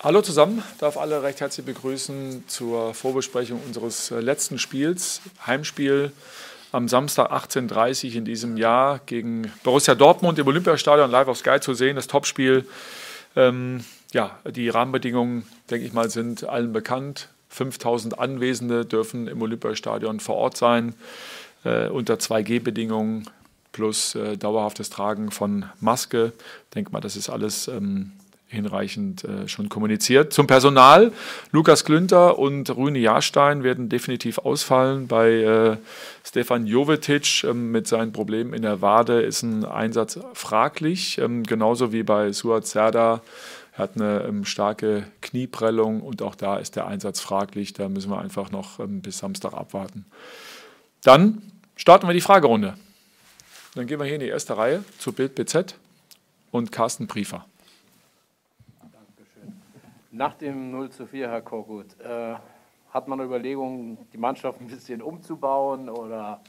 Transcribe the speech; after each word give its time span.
Hallo 0.00 0.22
zusammen, 0.22 0.62
darf 0.78 0.96
alle 0.96 1.24
recht 1.24 1.40
herzlich 1.40 1.66
begrüßen 1.66 2.44
zur 2.46 2.94
Vorbesprechung 2.94 3.60
unseres 3.66 4.12
äh, 4.12 4.20
letzten 4.20 4.60
Spiels, 4.60 5.20
Heimspiel 5.44 6.12
am 6.70 6.86
Samstag 6.86 7.32
18.30 7.32 8.10
Uhr 8.10 8.14
in 8.14 8.24
diesem 8.24 8.56
Jahr 8.56 9.00
gegen 9.06 9.50
Borussia 9.64 9.96
Dortmund 9.96 10.38
im 10.38 10.46
Olympiastadion 10.46 11.10
live 11.10 11.26
auf 11.26 11.38
Sky 11.38 11.58
zu 11.58 11.74
sehen. 11.74 11.96
Das 11.96 12.06
Topspiel. 12.06 12.64
Ähm, 13.34 13.84
ja, 14.12 14.38
die 14.48 14.68
Rahmenbedingungen, 14.68 15.48
denke 15.68 15.84
ich 15.84 15.92
mal, 15.92 16.08
sind 16.10 16.44
allen 16.44 16.72
bekannt. 16.72 17.28
5000 17.48 18.20
Anwesende 18.20 18.86
dürfen 18.86 19.26
im 19.26 19.42
Olympiastadion 19.42 20.20
vor 20.20 20.36
Ort 20.36 20.56
sein, 20.56 20.94
äh, 21.64 21.88
unter 21.88 22.14
2G-Bedingungen 22.14 23.28
plus 23.72 24.14
äh, 24.14 24.36
dauerhaftes 24.36 24.90
Tragen 24.90 25.32
von 25.32 25.64
Maske. 25.80 26.32
Ich 26.68 26.74
denke 26.76 26.92
mal, 26.92 27.00
das 27.00 27.16
ist 27.16 27.28
alles 27.28 27.66
ähm, 27.66 28.12
hinreichend 28.48 29.24
äh, 29.24 29.46
schon 29.46 29.68
kommuniziert. 29.68 30.32
Zum 30.32 30.46
Personal, 30.46 31.12
Lukas 31.52 31.84
Klünter 31.84 32.38
und 32.38 32.74
Rüne 32.74 32.98
Jahrstein 32.98 33.62
werden 33.62 33.88
definitiv 33.88 34.38
ausfallen. 34.38 35.06
Bei 35.06 35.30
äh, 35.30 35.76
Stefan 36.24 36.66
Jovetic 36.66 37.44
ähm, 37.44 37.70
mit 37.70 37.86
seinen 37.86 38.12
Problemen 38.12 38.54
in 38.54 38.62
der 38.62 38.80
Wade 38.80 39.20
ist 39.20 39.42
ein 39.42 39.64
Einsatz 39.64 40.18
fraglich, 40.32 41.18
ähm, 41.18 41.42
genauso 41.42 41.92
wie 41.92 42.02
bei 42.02 42.32
Suat 42.32 42.66
Serda. 42.66 43.20
Er 43.74 43.78
hat 43.78 43.96
eine 43.96 44.24
ähm, 44.24 44.44
starke 44.46 45.04
Knieprellung 45.20 46.00
und 46.00 46.22
auch 46.22 46.34
da 46.34 46.56
ist 46.56 46.74
der 46.74 46.86
Einsatz 46.86 47.20
fraglich. 47.20 47.74
Da 47.74 47.88
müssen 47.88 48.10
wir 48.10 48.18
einfach 48.18 48.50
noch 48.50 48.80
ähm, 48.80 49.02
bis 49.02 49.18
Samstag 49.18 49.52
abwarten. 49.52 50.06
Dann 51.02 51.42
starten 51.76 52.06
wir 52.06 52.14
die 52.14 52.22
Fragerunde. 52.22 52.74
Dann 53.74 53.86
gehen 53.86 54.00
wir 54.00 54.06
hier 54.06 54.14
in 54.14 54.20
die 54.20 54.28
erste 54.28 54.56
Reihe 54.56 54.82
zu 54.98 55.12
Bild 55.12 55.34
BZ 55.34 55.76
und 56.50 56.72
Carsten 56.72 57.06
Briefer. 57.06 57.44
Nach 60.18 60.34
dem 60.34 60.72
0 60.72 60.90
zu 60.90 61.06
4, 61.06 61.30
Herr 61.30 61.42
Korkut, 61.42 61.96
äh, 62.00 62.34
hat 62.90 63.06
man 63.06 63.20
Überlegungen, 63.20 63.96
die 64.12 64.18
Mannschaft 64.18 64.60
ein 64.60 64.66
bisschen 64.66 65.00
umzubauen 65.00 65.88
oder 65.88 66.40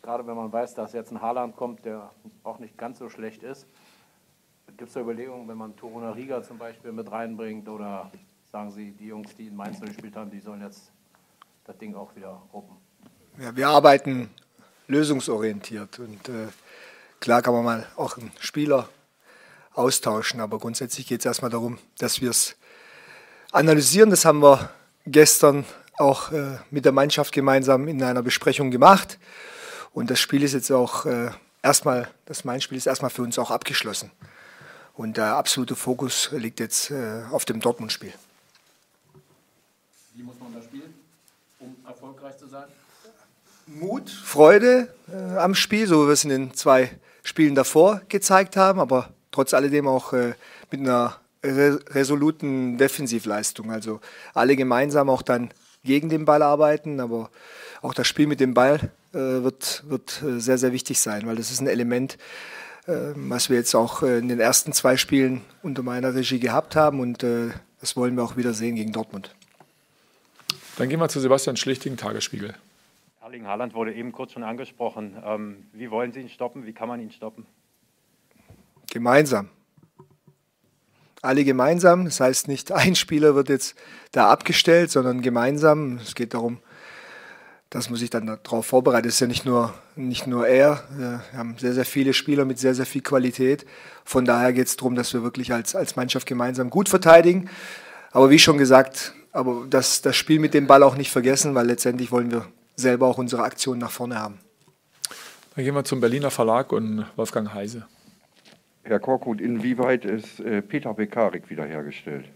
gerade 0.00 0.26
wenn 0.26 0.36
man 0.36 0.50
weiß, 0.50 0.72
dass 0.72 0.94
jetzt 0.94 1.12
ein 1.12 1.20
Haaland 1.20 1.54
kommt, 1.54 1.84
der 1.84 2.10
auch 2.44 2.58
nicht 2.58 2.78
ganz 2.78 2.98
so 2.98 3.10
schlecht 3.10 3.42
ist, 3.42 3.66
gibt 4.68 4.88
es 4.88 4.94
da 4.94 5.00
Überlegungen, 5.00 5.46
wenn 5.48 5.58
man 5.58 5.76
Toruna 5.76 6.12
Riga 6.12 6.42
zum 6.42 6.56
Beispiel 6.56 6.92
mit 6.92 7.12
reinbringt 7.12 7.68
oder 7.68 8.10
sagen 8.50 8.70
Sie, 8.70 8.92
die 8.92 9.08
Jungs, 9.08 9.36
die 9.36 9.48
in 9.48 9.56
Mainz 9.56 9.78
gespielt 9.82 10.16
haben, 10.16 10.30
die 10.30 10.40
sollen 10.40 10.62
jetzt 10.62 10.90
das 11.64 11.76
Ding 11.76 11.94
auch 11.94 12.16
wieder 12.16 12.40
ruppen? 12.54 12.74
Ja, 13.38 13.54
wir 13.54 13.68
arbeiten 13.68 14.30
lösungsorientiert 14.88 15.98
und 15.98 16.26
äh, 16.30 16.48
klar 17.20 17.42
kann 17.42 17.52
man 17.52 17.66
mal 17.66 17.86
auch 17.96 18.16
einen 18.16 18.32
Spieler 18.40 18.88
austauschen, 19.74 20.40
aber 20.40 20.58
grundsätzlich 20.58 21.06
geht 21.06 21.20
es 21.20 21.26
erstmal 21.26 21.50
darum, 21.50 21.78
dass 21.98 22.22
wir 22.22 22.30
es 22.30 22.56
analysieren. 23.52 24.10
Das 24.10 24.24
haben 24.24 24.42
wir 24.42 24.70
gestern 25.06 25.64
auch 25.98 26.32
äh, 26.32 26.58
mit 26.70 26.84
der 26.84 26.92
Mannschaft 26.92 27.32
gemeinsam 27.32 27.88
in 27.88 28.02
einer 28.02 28.22
Besprechung 28.22 28.70
gemacht. 28.70 29.18
Und 29.92 30.10
das 30.10 30.18
Spiel 30.18 30.42
ist 30.42 30.54
jetzt 30.54 30.70
auch 30.70 31.06
äh, 31.06 31.30
erstmal, 31.62 32.08
das 32.26 32.44
Main-Spiel 32.44 32.78
ist 32.78 32.86
erstmal 32.86 33.10
für 33.10 33.22
uns 33.22 33.38
auch 33.38 33.50
abgeschlossen. 33.50 34.10
Und 34.94 35.16
der 35.16 35.36
absolute 35.36 35.76
Fokus 35.76 36.30
liegt 36.32 36.60
jetzt 36.60 36.90
äh, 36.90 37.22
auf 37.30 37.44
dem 37.44 37.60
Dortmund-Spiel. 37.60 38.12
Wie 40.14 40.22
muss 40.22 40.38
man 40.40 40.54
das 40.54 40.64
spielen, 40.64 40.94
um 41.58 41.76
erfolgreich 41.86 42.36
zu 42.38 42.46
sein? 42.46 42.64
Mut, 43.66 44.10
Freude 44.10 44.92
äh, 45.08 45.38
am 45.38 45.54
Spiel, 45.54 45.86
so 45.86 46.02
wie 46.02 46.08
wir 46.08 46.12
es 46.12 46.24
in 46.24 46.30
den 46.30 46.54
zwei 46.54 46.98
Spielen 47.22 47.54
davor 47.54 48.02
gezeigt 48.08 48.56
haben, 48.56 48.80
aber 48.80 49.10
trotz 49.30 49.54
alledem 49.54 49.86
auch 49.86 50.12
äh, 50.12 50.34
mit 50.70 50.80
einer 50.80 51.19
resoluten 51.42 52.76
Defensivleistung. 52.78 53.70
Also 53.70 54.00
alle 54.34 54.56
gemeinsam 54.56 55.08
auch 55.08 55.22
dann 55.22 55.50
gegen 55.84 56.08
den 56.08 56.24
Ball 56.24 56.42
arbeiten, 56.42 57.00
aber 57.00 57.30
auch 57.82 57.94
das 57.94 58.06
Spiel 58.06 58.26
mit 58.26 58.40
dem 58.40 58.54
Ball 58.54 58.90
äh, 59.12 59.18
wird, 59.18 59.84
wird 59.86 60.22
äh, 60.22 60.38
sehr, 60.38 60.58
sehr 60.58 60.72
wichtig 60.72 61.00
sein, 61.00 61.26
weil 61.26 61.36
das 61.36 61.50
ist 61.50 61.60
ein 61.60 61.66
Element, 61.66 62.18
äh, 62.86 63.12
was 63.14 63.48
wir 63.48 63.56
jetzt 63.56 63.74
auch 63.74 64.02
äh, 64.02 64.18
in 64.18 64.28
den 64.28 64.40
ersten 64.40 64.72
zwei 64.72 64.96
Spielen 64.96 65.40
unter 65.62 65.82
meiner 65.82 66.14
Regie 66.14 66.40
gehabt 66.40 66.76
haben 66.76 67.00
und 67.00 67.22
äh, 67.22 67.48
das 67.80 67.96
wollen 67.96 68.14
wir 68.16 68.22
auch 68.22 68.36
wieder 68.36 68.52
sehen 68.52 68.76
gegen 68.76 68.92
Dortmund. 68.92 69.34
Dann 70.76 70.88
gehen 70.88 71.00
wir 71.00 71.08
zu 71.08 71.20
Sebastian 71.20 71.56
Schlichting, 71.56 71.96
Tagesspiegel. 71.96 72.54
Erling 73.22 73.46
Haaland 73.46 73.74
wurde 73.74 73.94
eben 73.94 74.12
kurz 74.12 74.32
schon 74.32 74.42
angesprochen. 74.42 75.16
Ähm, 75.24 75.66
wie 75.72 75.90
wollen 75.90 76.12
Sie 76.12 76.20
ihn 76.20 76.28
stoppen? 76.28 76.66
Wie 76.66 76.72
kann 76.72 76.88
man 76.88 77.00
ihn 77.00 77.10
stoppen? 77.10 77.46
Gemeinsam 78.90 79.48
alle 81.22 81.44
gemeinsam. 81.44 82.04
Das 82.04 82.20
heißt, 82.20 82.48
nicht 82.48 82.72
ein 82.72 82.94
Spieler 82.94 83.34
wird 83.34 83.48
jetzt 83.48 83.74
da 84.12 84.30
abgestellt, 84.30 84.90
sondern 84.90 85.22
gemeinsam. 85.22 85.98
Es 85.98 86.14
geht 86.14 86.34
darum, 86.34 86.58
dass 87.70 87.88
man 87.88 87.98
sich 87.98 88.10
dann 88.10 88.26
darauf 88.26 88.66
vorbereitet. 88.66 89.08
Es 89.08 89.14
ist 89.14 89.20
ja 89.20 89.26
nicht 89.28 89.46
nur, 89.46 89.72
nicht 89.94 90.26
nur 90.26 90.46
er. 90.46 90.82
Wir 90.96 91.22
haben 91.36 91.56
sehr, 91.58 91.72
sehr 91.72 91.84
viele 91.84 92.14
Spieler 92.14 92.44
mit 92.44 92.58
sehr, 92.58 92.74
sehr 92.74 92.86
viel 92.86 93.02
Qualität. 93.02 93.64
Von 94.04 94.24
daher 94.24 94.52
geht 94.52 94.66
es 94.66 94.76
darum, 94.76 94.96
dass 94.96 95.12
wir 95.14 95.22
wirklich 95.22 95.52
als, 95.52 95.76
als 95.76 95.94
Mannschaft 95.94 96.26
gemeinsam 96.26 96.68
gut 96.68 96.88
verteidigen. 96.88 97.48
Aber 98.10 98.30
wie 98.30 98.40
schon 98.40 98.58
gesagt, 98.58 99.14
aber 99.32 99.66
das, 99.70 100.02
das 100.02 100.16
Spiel 100.16 100.40
mit 100.40 100.54
dem 100.54 100.66
Ball 100.66 100.82
auch 100.82 100.96
nicht 100.96 101.12
vergessen, 101.12 101.54
weil 101.54 101.66
letztendlich 101.66 102.10
wollen 102.10 102.32
wir 102.32 102.46
selber 102.74 103.06
auch 103.06 103.18
unsere 103.18 103.44
Aktion 103.44 103.78
nach 103.78 103.92
vorne 103.92 104.18
haben. 104.18 104.40
Dann 105.54 105.64
gehen 105.64 105.74
wir 105.74 105.84
zum 105.84 106.00
Berliner 106.00 106.30
Verlag 106.32 106.72
und 106.72 107.06
Wolfgang 107.16 107.52
Heise. 107.54 107.86
Herr 108.82 108.98
Korkut, 108.98 109.40
inwieweit 109.40 110.04
ist 110.04 110.40
äh, 110.40 110.62
Peter 110.62 110.94
Bekarik 110.94 111.50
wiederhergestellt? 111.50 112.26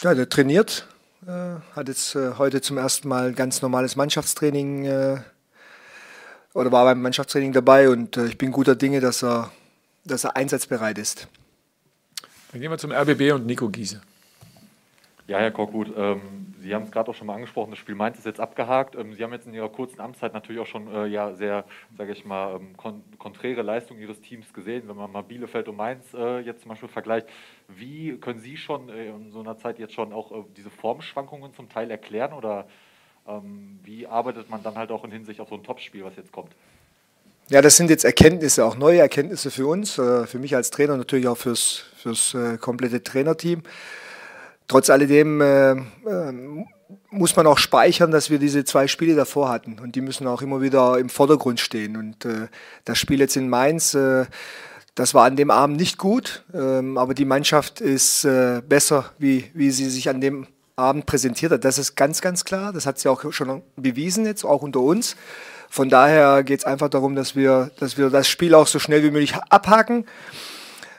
Ja, 0.00 0.14
der 0.14 0.28
trainiert, 0.28 0.86
äh, 1.26 1.56
hat 1.74 1.88
jetzt 1.88 2.14
äh, 2.14 2.34
heute 2.38 2.60
zum 2.60 2.76
ersten 2.76 3.08
Mal 3.08 3.32
ganz 3.32 3.62
normales 3.62 3.96
Mannschaftstraining 3.96 4.84
äh, 4.84 5.16
oder 6.52 6.70
war 6.70 6.84
beim 6.84 7.00
Mannschaftstraining 7.02 7.52
dabei 7.52 7.88
und 7.88 8.16
äh, 8.16 8.26
ich 8.26 8.38
bin 8.38 8.52
guter 8.52 8.76
Dinge, 8.76 9.00
dass 9.00 9.22
er, 9.22 9.50
dass 10.04 10.24
er 10.24 10.36
einsatzbereit 10.36 10.98
ist. 10.98 11.28
Dann 12.52 12.60
gehen 12.60 12.70
wir 12.70 12.78
zum 12.78 12.92
RBB 12.92 13.32
und 13.32 13.46
Nico 13.46 13.68
Giese. 13.68 14.02
Ja, 15.28 15.38
Herr 15.38 15.50
Korkut, 15.50 15.92
ähm, 15.96 16.54
Sie 16.60 16.74
haben 16.74 16.84
es 16.84 16.90
gerade 16.90 17.10
auch 17.10 17.14
schon 17.14 17.26
mal 17.26 17.34
angesprochen, 17.34 17.70
das 17.70 17.78
Spiel 17.78 17.94
Mainz 17.94 18.18
ist 18.18 18.26
jetzt 18.26 18.40
abgehakt. 18.40 18.94
Ähm, 18.94 19.12
Sie 19.12 19.22
haben 19.22 19.32
jetzt 19.32 19.46
in 19.46 19.54
Ihrer 19.54 19.68
kurzen 19.68 20.00
Amtszeit 20.00 20.32
natürlich 20.32 20.60
auch 20.60 20.66
schon 20.66 20.92
äh, 20.92 21.06
ja, 21.06 21.32
sehr, 21.34 21.64
sage 21.96 22.12
ich 22.12 22.24
mal, 22.24 22.56
ähm, 22.56 22.76
kon 22.76 23.02
konträre 23.18 23.62
Leistungen 23.62 24.00
Ihres 24.00 24.20
Teams 24.20 24.52
gesehen, 24.52 24.84
wenn 24.86 24.96
man 24.96 25.10
mal 25.10 25.22
Bielefeld 25.22 25.68
und 25.68 25.76
Mainz 25.76 26.14
äh, 26.14 26.40
jetzt 26.40 26.62
zum 26.62 26.70
Beispiel 26.70 26.88
vergleicht. 26.88 27.28
Wie 27.68 28.16
können 28.18 28.38
Sie 28.38 28.56
schon 28.56 28.88
äh, 28.88 29.10
in 29.10 29.32
so 29.32 29.40
einer 29.40 29.58
Zeit 29.58 29.78
jetzt 29.78 29.94
schon 29.94 30.12
auch 30.12 30.30
äh, 30.30 30.44
diese 30.56 30.70
Formschwankungen 30.70 31.54
zum 31.54 31.68
Teil 31.68 31.90
erklären 31.90 32.32
oder 32.32 32.66
ähm, 33.26 33.80
wie 33.82 34.06
arbeitet 34.06 34.48
man 34.48 34.62
dann 34.62 34.76
halt 34.76 34.90
auch 34.90 35.04
in 35.04 35.10
Hinsicht 35.10 35.40
auf 35.40 35.48
so 35.48 35.56
ein 35.56 35.64
Topspiel, 35.64 36.04
was 36.04 36.14
jetzt 36.16 36.30
kommt? 36.30 36.52
Ja, 37.48 37.62
das 37.62 37.76
sind 37.76 37.90
jetzt 37.90 38.04
Erkenntnisse, 38.04 38.64
auch 38.64 38.76
neue 38.76 38.98
Erkenntnisse 38.98 39.50
für 39.50 39.66
uns, 39.66 39.98
äh, 39.98 40.26
für 40.26 40.38
mich 40.38 40.54
als 40.54 40.70
Trainer, 40.70 40.96
natürlich 40.96 41.28
auch 41.28 41.36
fürs, 41.36 41.84
fürs 41.96 42.34
äh, 42.34 42.58
komplette 42.58 43.02
Trainerteam. 43.02 43.62
Trotz 44.68 44.90
alledem 44.90 45.40
äh, 45.40 45.72
äh, 45.72 45.76
muss 47.10 47.36
man 47.36 47.46
auch 47.46 47.58
speichern, 47.58 48.10
dass 48.10 48.30
wir 48.30 48.38
diese 48.38 48.64
zwei 48.64 48.88
Spiele 48.88 49.14
davor 49.14 49.48
hatten 49.48 49.78
und 49.78 49.94
die 49.94 50.00
müssen 50.00 50.26
auch 50.26 50.42
immer 50.42 50.60
wieder 50.60 50.98
im 50.98 51.08
Vordergrund 51.08 51.60
stehen. 51.60 51.96
Und 51.96 52.24
äh, 52.24 52.48
das 52.84 52.98
Spiel 52.98 53.20
jetzt 53.20 53.36
in 53.36 53.48
Mainz, 53.48 53.94
äh, 53.94 54.26
das 54.94 55.14
war 55.14 55.24
an 55.24 55.36
dem 55.36 55.50
Abend 55.50 55.76
nicht 55.76 55.98
gut, 55.98 56.44
ähm, 56.54 56.98
aber 56.98 57.14
die 57.14 57.24
Mannschaft 57.24 57.80
ist 57.80 58.24
äh, 58.24 58.62
besser, 58.66 59.10
wie, 59.18 59.50
wie 59.54 59.70
sie 59.70 59.88
sich 59.90 60.08
an 60.08 60.20
dem 60.20 60.46
Abend 60.74 61.06
präsentiert 61.06 61.52
hat. 61.52 61.64
Das 61.64 61.78
ist 61.78 61.96
ganz, 61.96 62.20
ganz 62.20 62.44
klar. 62.44 62.72
Das 62.72 62.86
hat 62.86 62.98
sie 62.98 63.08
auch 63.08 63.32
schon 63.32 63.62
bewiesen 63.76 64.26
jetzt, 64.26 64.44
auch 64.44 64.62
unter 64.62 64.80
uns. 64.80 65.16
Von 65.68 65.88
daher 65.88 66.42
geht 66.44 66.60
es 66.60 66.64
einfach 66.64 66.88
darum, 66.88 67.14
dass 67.14 67.34
wir, 67.34 67.70
dass 67.78 67.98
wir 67.98 68.10
das 68.10 68.28
Spiel 68.28 68.54
auch 68.54 68.66
so 68.66 68.78
schnell 68.78 69.02
wie 69.02 69.10
möglich 69.10 69.34
abhaken 69.34 70.06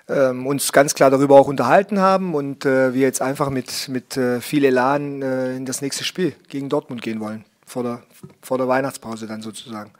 ähm, 0.09 0.47
uns 0.47 0.72
ganz 0.72 0.95
klar 0.95 1.09
darüber 1.09 1.40
auch 1.40 1.47
unterhalten 1.47 2.00
haben 2.00 2.34
und 2.34 2.66
äh, 2.66 2.94
wir 2.94 3.02
jetzt 3.02 3.22
einfach 3.22 3.49
mit, 3.49 3.90
mit 3.90 4.16
äh, 4.16 4.40
viel 4.41 4.64
Elan 4.64 5.22
äh, 5.22 5.55
in 5.55 5.66
das 5.66 5.82
nächste 5.82 6.03
Spiel 6.03 6.34
gegen 6.47 6.70
Dortmund 6.70 7.02
gehen 7.02 7.20
wollen, 7.20 7.43
vor 7.66 7.84
der, 7.84 8.03
vor 8.41 8.58
der 8.58 8.67
Weihnachtspause 8.67 9.28
dann 9.28 9.41
sozusagen. 9.41 9.91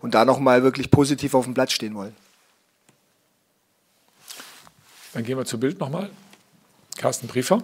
Und 0.00 0.14
da 0.14 0.24
nochmal 0.24 0.62
wirklich 0.62 0.90
positiv 0.90 1.34
auf 1.34 1.44
dem 1.44 1.54
Platz 1.54 1.72
stehen 1.72 1.94
wollen. 1.94 2.14
Dann 5.12 5.24
gehen 5.24 5.36
wir 5.36 5.44
zu 5.44 5.58
Bild 5.58 5.80
nochmal. 5.80 6.10
Carsten 6.96 7.26
Briefer. 7.26 7.60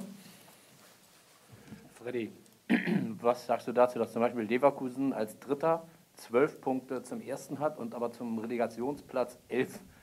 Freddy, 2.03 2.33
was 3.21 3.47
sagst 3.47 3.69
du 3.69 3.73
dazu, 3.73 4.01
dass 4.01 4.13
zum 4.13 4.21
Beispiel 4.21 4.43
Leverkusen 4.43 5.13
als 5.13 5.39
Dritter 5.39 5.85
zwölf 6.17 6.61
Punkte 6.61 7.05
zum 7.05 7.21
ersten 7.21 7.61
hat 7.61 7.79
und 7.79 7.95
aber 7.95 8.11
zum 8.11 8.39
Relegationsplatz 8.41 9.39
elf 9.49 9.71
Punkte 9.71 9.94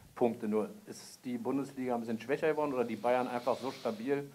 nur. 0.48 0.70
Ist 0.88 1.20
die 1.26 1.38
Bundesliga 1.38 1.96
ein 1.96 2.02
bisschen 2.02 2.20
schwächer 2.20 2.50
geworden 2.50 2.74
oder 2.74 2.84
die 2.84 2.96
Bayern 2.96 3.28
einfach 3.28 3.58
so 3.62 3.72
stabil? 3.72 4.30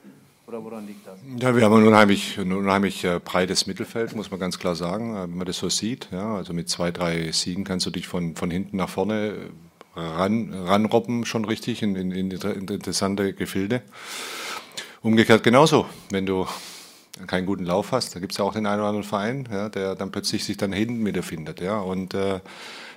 Oder 0.46 0.62
woran 0.62 0.86
liegt 0.86 1.06
das? 1.06 1.18
Ja, 1.40 1.56
wir 1.56 1.64
haben 1.64 1.74
ein 1.74 1.86
unheimlich, 1.86 2.38
ein 2.38 2.52
unheimlich 2.52 3.04
äh, 3.04 3.18
breites 3.18 3.66
Mittelfeld, 3.66 4.14
muss 4.14 4.30
man 4.30 4.38
ganz 4.38 4.58
klar 4.58 4.76
sagen, 4.76 5.16
äh, 5.16 5.22
wenn 5.22 5.36
man 5.36 5.46
das 5.46 5.58
so 5.58 5.68
sieht. 5.68 6.08
Ja, 6.12 6.36
also 6.36 6.52
mit 6.52 6.68
zwei, 6.68 6.92
drei 6.92 7.32
Siegen 7.32 7.64
kannst 7.64 7.86
du 7.86 7.90
dich 7.90 8.06
von, 8.06 8.36
von 8.36 8.50
hinten 8.50 8.76
nach 8.76 8.88
vorne 8.88 9.50
ran, 9.96 10.52
ranrobben, 10.52 11.24
schon 11.24 11.44
richtig 11.44 11.82
in, 11.82 11.96
in, 11.96 12.12
in 12.12 12.30
interessante 12.30 13.32
Gefilde. 13.32 13.82
Umgekehrt 15.02 15.42
genauso, 15.42 15.86
wenn 16.10 16.26
du 16.26 16.46
keinen 17.26 17.46
guten 17.46 17.64
Lauf 17.64 17.92
hast, 17.92 18.14
da 18.14 18.20
gibt 18.20 18.32
es 18.32 18.38
ja 18.38 18.44
auch 18.44 18.52
den 18.52 18.66
einen 18.66 18.80
oder 18.80 18.88
anderen 18.88 19.08
Verein, 19.08 19.48
ja, 19.50 19.68
der 19.68 19.94
dann 19.94 20.12
plötzlich 20.12 20.44
sich 20.44 20.56
dann 20.56 20.72
hinten 20.72 21.04
wiederfindet. 21.04 21.60
Ja, 21.60 21.78
und 21.78 22.14
äh, 22.14 22.40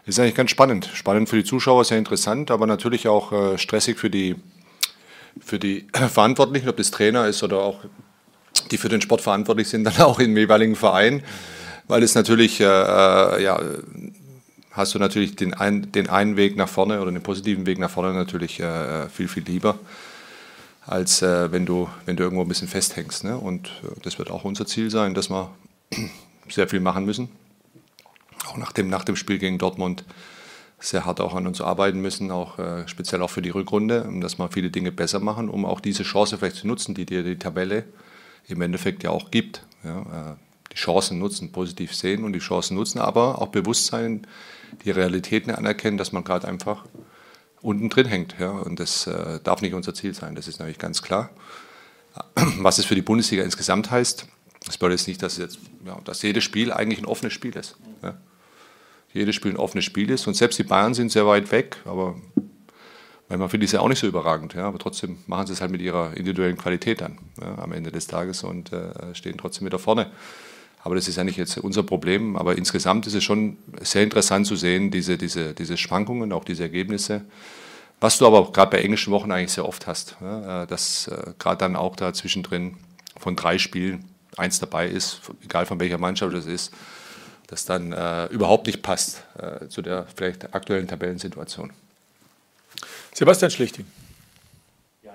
ist 0.05 0.19
eigentlich 0.19 0.35
ganz 0.35 0.51
spannend. 0.51 0.89
Spannend 0.93 1.29
für 1.29 1.37
die 1.37 1.43
Zuschauer, 1.43 1.85
sehr 1.85 1.97
interessant, 1.97 2.51
aber 2.51 2.67
natürlich 2.67 3.07
auch 3.07 3.31
äh, 3.31 3.57
stressig 3.57 3.97
für 3.97 4.09
die, 4.09 4.35
für 5.39 5.59
die 5.59 5.87
Verantwortlichen, 5.93 6.69
ob 6.69 6.77
das 6.77 6.91
Trainer 6.91 7.27
ist 7.27 7.43
oder 7.43 7.59
auch 7.59 7.79
die 8.71 8.77
für 8.77 8.89
den 8.89 9.01
Sport 9.01 9.21
verantwortlich 9.21 9.67
sind, 9.69 9.83
dann 9.85 9.99
auch 10.01 10.19
im 10.19 10.35
jeweiligen 10.35 10.75
Verein, 10.75 11.23
weil 11.87 12.03
es 12.03 12.15
natürlich, 12.15 12.59
äh, 12.59 12.65
äh, 12.65 13.43
ja, 13.43 13.59
hast 14.71 14.93
du 14.93 14.99
natürlich 14.99 15.35
den, 15.35 15.53
ein, 15.53 15.91
den 15.91 16.09
einen 16.09 16.37
Weg 16.37 16.55
nach 16.55 16.69
vorne 16.69 17.01
oder 17.01 17.11
den 17.11 17.23
positiven 17.23 17.65
Weg 17.65 17.79
nach 17.79 17.89
vorne 17.89 18.13
natürlich 18.13 18.59
äh, 18.59 19.09
viel, 19.09 19.27
viel 19.27 19.43
lieber 19.43 19.77
als 20.89 21.21
äh, 21.21 21.51
wenn, 21.51 21.65
du, 21.65 21.87
wenn 22.05 22.15
du 22.15 22.23
irgendwo 22.23 22.41
ein 22.41 22.47
bisschen 22.47 22.67
festhängst. 22.67 23.23
Ne? 23.23 23.37
Und 23.37 23.67
äh, 23.83 23.99
das 24.01 24.17
wird 24.17 24.31
auch 24.31 24.43
unser 24.43 24.65
Ziel 24.65 24.89
sein, 24.89 25.13
dass 25.13 25.29
wir 25.29 25.51
sehr 26.49 26.67
viel 26.67 26.79
machen 26.79 27.05
müssen. 27.05 27.29
Auch 28.49 28.57
nach 28.57 28.71
dem, 28.71 28.89
nach 28.89 29.03
dem 29.03 29.15
Spiel 29.15 29.37
gegen 29.37 29.57
Dortmund 29.57 30.03
sehr 30.79 31.05
hart 31.05 31.19
auch 31.19 31.35
an 31.35 31.45
uns 31.45 31.61
arbeiten 31.61 31.99
müssen, 31.99 32.31
auch 32.31 32.57
äh, 32.57 32.87
speziell 32.87 33.21
auch 33.21 33.29
für 33.29 33.41
die 33.41 33.49
Rückrunde, 33.49 34.09
dass 34.21 34.39
wir 34.39 34.49
viele 34.49 34.69
Dinge 34.69 34.91
besser 34.91 35.19
machen, 35.19 35.49
um 35.49 35.65
auch 35.65 35.81
diese 35.81 36.03
Chance 36.03 36.37
vielleicht 36.37 36.55
zu 36.55 36.67
nutzen, 36.67 36.95
die 36.95 37.05
dir 37.05 37.23
die 37.23 37.37
Tabelle 37.37 37.83
im 38.47 38.61
Endeffekt 38.61 39.03
ja 39.03 39.09
auch 39.09 39.29
gibt. 39.29 39.65
Ja, 39.83 40.01
äh, 40.01 40.35
die 40.71 40.77
Chancen 40.77 41.19
nutzen, 41.19 41.51
positiv 41.51 41.95
sehen 41.95 42.23
und 42.23 42.33
die 42.33 42.39
Chancen 42.39 42.75
nutzen, 42.75 42.99
aber 42.99 43.41
auch 43.41 43.47
bewusst 43.47 43.87
sein, 43.87 44.27
die 44.85 44.91
Realitäten 44.91 45.51
anerkennen, 45.51 45.97
dass 45.97 46.11
man 46.11 46.23
gerade 46.23 46.47
einfach 46.47 46.85
unten 47.61 47.89
drin 47.89 48.05
hängt. 48.05 48.35
Ja? 48.39 48.51
Und 48.51 48.79
das 48.79 49.07
äh, 49.07 49.39
darf 49.43 49.61
nicht 49.61 49.73
unser 49.73 49.93
Ziel 49.93 50.13
sein, 50.13 50.35
das 50.35 50.47
ist 50.47 50.59
natürlich 50.59 50.79
ganz 50.79 51.01
klar. 51.01 51.31
Was 52.57 52.77
es 52.77 52.85
für 52.85 52.95
die 52.95 53.01
Bundesliga 53.01 53.43
insgesamt 53.43 53.91
heißt, 53.91 54.27
das 54.65 54.77
bedeutet 54.77 54.99
jetzt 54.99 55.07
nicht, 55.07 55.23
dass, 55.23 55.37
jetzt, 55.37 55.59
ja, 55.85 55.99
dass 56.03 56.21
jedes 56.21 56.43
Spiel 56.43 56.71
eigentlich 56.71 56.99
ein 56.99 57.05
offenes 57.05 57.33
Spiel 57.33 57.55
ist. 57.55 57.77
Ja? 58.03 58.17
Jedes 59.13 59.35
Spiel 59.35 59.51
ein 59.51 59.57
offenes 59.57 59.85
Spiel 59.85 60.09
ist 60.09 60.27
und 60.27 60.35
selbst 60.35 60.59
die 60.59 60.63
Bayern 60.63 60.93
sind 60.93 61.11
sehr 61.11 61.25
weit 61.25 61.51
weg, 61.51 61.77
aber 61.85 62.15
manchmal 63.27 63.49
finde 63.49 63.65
ich 63.65 63.69
es 63.69 63.73
ja 63.73 63.79
auch 63.79 63.87
nicht 63.87 63.99
so 63.99 64.07
überragend, 64.07 64.53
ja? 64.53 64.67
aber 64.67 64.77
trotzdem 64.77 65.17
machen 65.27 65.47
sie 65.47 65.53
es 65.53 65.61
halt 65.61 65.71
mit 65.71 65.81
ihrer 65.81 66.15
individuellen 66.15 66.57
Qualität 66.57 67.01
an 67.01 67.17
ja, 67.41 67.57
am 67.57 67.71
Ende 67.71 67.91
des 67.91 68.07
Tages 68.07 68.43
und 68.43 68.71
äh, 68.71 69.15
stehen 69.15 69.37
trotzdem 69.37 69.65
wieder 69.65 69.79
vorne. 69.79 70.11
Aber 70.81 70.95
das 70.95 71.07
ist 71.07 71.17
ja 71.17 71.23
nicht 71.23 71.37
jetzt 71.37 71.57
unser 71.57 71.83
Problem. 71.83 72.35
Aber 72.35 72.57
insgesamt 72.57 73.05
ist 73.07 73.13
es 73.13 73.23
schon 73.23 73.57
sehr 73.81 74.03
interessant 74.03 74.47
zu 74.47 74.55
sehen, 74.55 74.91
diese, 74.91 75.17
diese, 75.17 75.53
diese 75.53 75.77
Schwankungen, 75.77 76.31
auch 76.31 76.45
diese 76.45 76.63
Ergebnisse. 76.63 77.25
Was 77.99 78.17
du 78.17 78.25
aber 78.25 78.51
gerade 78.51 78.71
bei 78.71 78.81
englischen 78.81 79.11
Wochen 79.11 79.31
eigentlich 79.31 79.51
sehr 79.51 79.67
oft 79.67 79.87
hast, 79.87 80.15
ja, 80.21 80.63
äh, 80.63 80.67
dass 80.67 81.07
äh, 81.07 81.33
gerade 81.37 81.57
dann 81.57 81.75
auch 81.75 81.95
da 81.95 82.13
zwischendrin 82.13 82.77
von 83.19 83.35
drei 83.35 83.57
Spielen 83.57 84.05
eins 84.37 84.59
dabei 84.59 84.87
ist, 84.87 85.21
egal 85.43 85.65
von 85.65 85.81
welcher 85.81 85.97
Mannschaft 85.97 86.33
das 86.33 86.45
ist, 86.45 86.71
das 87.49 87.65
dann 87.65 87.91
äh, 87.91 88.25
überhaupt 88.27 88.67
nicht 88.67 88.81
passt 88.81 89.23
äh, 89.37 89.67
zu 89.67 89.81
der 89.81 90.05
vielleicht 90.15 90.53
aktuellen 90.53 90.87
Tabellensituation. 90.87 91.71
Sebastian 93.13 93.51
Schlichting. 93.51 93.85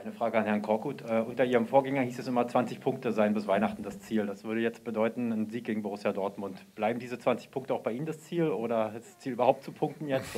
Eine 0.04 0.12
Frage 0.12 0.36
an 0.36 0.44
Herrn 0.44 0.60
Korkut. 0.60 1.00
Äh, 1.00 1.20
unter 1.20 1.46
Ihrem 1.46 1.66
Vorgänger 1.66 2.02
hieß 2.02 2.18
es 2.18 2.26
immer, 2.26 2.46
20 2.46 2.78
Punkte 2.78 3.10
seien 3.10 3.32
bis 3.32 3.46
Weihnachten 3.46 3.82
das 3.82 4.00
Ziel. 4.00 4.26
Das 4.26 4.44
würde 4.44 4.60
jetzt 4.60 4.84
bedeuten, 4.84 5.32
ein 5.32 5.48
Sieg 5.48 5.64
gegen 5.64 5.80
Borussia 5.82 6.12
Dortmund. 6.12 6.62
Bleiben 6.74 6.98
diese 6.98 7.18
20 7.18 7.50
Punkte 7.50 7.72
auch 7.72 7.80
bei 7.80 7.92
Ihnen 7.92 8.04
das 8.04 8.20
Ziel 8.20 8.48
oder 8.48 8.92
ist 8.94 9.06
das 9.06 9.18
Ziel 9.20 9.32
überhaupt 9.32 9.64
zu 9.64 9.72
punkten 9.72 10.06
jetzt? 10.06 10.28